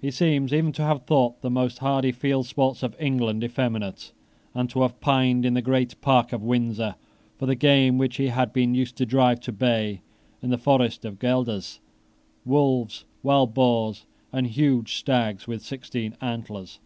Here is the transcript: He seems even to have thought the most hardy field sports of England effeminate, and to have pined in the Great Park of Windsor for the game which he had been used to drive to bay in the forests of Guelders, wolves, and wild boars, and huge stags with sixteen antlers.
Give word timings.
He 0.00 0.10
seems 0.10 0.50
even 0.50 0.72
to 0.72 0.82
have 0.82 1.02
thought 1.02 1.42
the 1.42 1.50
most 1.50 1.80
hardy 1.80 2.10
field 2.10 2.46
sports 2.46 2.82
of 2.82 2.96
England 2.98 3.44
effeminate, 3.44 4.12
and 4.54 4.70
to 4.70 4.80
have 4.80 4.98
pined 5.02 5.44
in 5.44 5.52
the 5.52 5.60
Great 5.60 6.00
Park 6.00 6.32
of 6.32 6.42
Windsor 6.42 6.94
for 7.36 7.44
the 7.44 7.54
game 7.54 7.98
which 7.98 8.16
he 8.16 8.28
had 8.28 8.54
been 8.54 8.74
used 8.74 8.96
to 8.96 9.04
drive 9.04 9.40
to 9.40 9.52
bay 9.52 10.00
in 10.42 10.48
the 10.48 10.56
forests 10.56 11.04
of 11.04 11.18
Guelders, 11.18 11.80
wolves, 12.46 13.02
and 13.20 13.24
wild 13.28 13.52
boars, 13.52 14.06
and 14.32 14.46
huge 14.46 14.94
stags 14.94 15.46
with 15.46 15.60
sixteen 15.62 16.16
antlers. 16.22 16.78